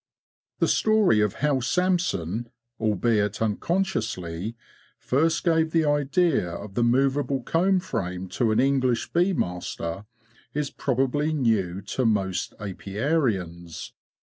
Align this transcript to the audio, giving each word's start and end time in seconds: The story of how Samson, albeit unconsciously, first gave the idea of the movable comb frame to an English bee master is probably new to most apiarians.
The 0.57 0.67
story 0.67 1.21
of 1.21 1.33
how 1.45 1.59
Samson, 1.59 2.49
albeit 2.79 3.39
unconsciously, 3.39 4.55
first 4.97 5.43
gave 5.43 5.69
the 5.69 5.85
idea 5.85 6.49
of 6.49 6.73
the 6.73 6.83
movable 6.83 7.43
comb 7.43 7.79
frame 7.79 8.27
to 8.29 8.51
an 8.51 8.59
English 8.59 9.13
bee 9.13 9.33
master 9.33 10.05
is 10.55 10.71
probably 10.71 11.33
new 11.33 11.81
to 11.83 12.03
most 12.07 12.55
apiarians. 12.59 13.91